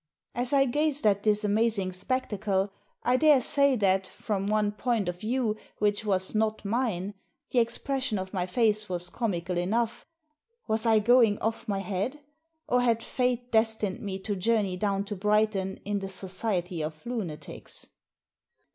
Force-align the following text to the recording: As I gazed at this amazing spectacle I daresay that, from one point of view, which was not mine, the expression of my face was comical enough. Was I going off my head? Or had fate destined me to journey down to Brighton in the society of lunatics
As 0.33 0.51
I 0.51 0.65
gazed 0.65 1.05
at 1.05 1.21
this 1.21 1.43
amazing 1.43 1.91
spectacle 1.91 2.73
I 3.03 3.17
daresay 3.17 3.75
that, 3.75 4.07
from 4.07 4.47
one 4.47 4.71
point 4.71 5.07
of 5.07 5.19
view, 5.19 5.57
which 5.77 6.03
was 6.03 6.33
not 6.33 6.65
mine, 6.65 7.13
the 7.51 7.59
expression 7.59 8.17
of 8.17 8.33
my 8.33 8.47
face 8.47 8.89
was 8.89 9.11
comical 9.11 9.59
enough. 9.59 10.07
Was 10.67 10.87
I 10.87 10.97
going 10.97 11.37
off 11.37 11.67
my 11.67 11.81
head? 11.81 12.19
Or 12.67 12.81
had 12.81 13.03
fate 13.03 13.51
destined 13.51 14.01
me 14.01 14.17
to 14.21 14.35
journey 14.35 14.75
down 14.75 15.03
to 15.03 15.15
Brighton 15.15 15.79
in 15.85 15.99
the 15.99 16.09
society 16.09 16.81
of 16.83 17.05
lunatics 17.05 17.87